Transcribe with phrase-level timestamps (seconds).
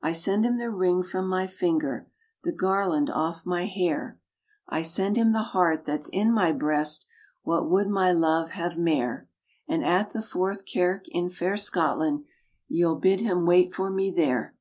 [0.00, 2.08] I send him the ring from my finger,
[2.44, 4.20] The garland off my hair,
[4.70, 7.06] RAINBOW GOLD I send him the heart that's in my breast;
[7.42, 9.28] What would my love have mair?
[9.66, 12.24] And at the fourth kirk in fair Scotland,
[12.68, 14.54] Ye'll bid him wait for me there."